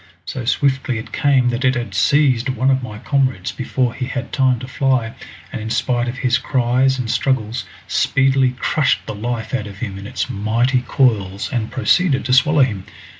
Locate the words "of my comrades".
2.71-3.51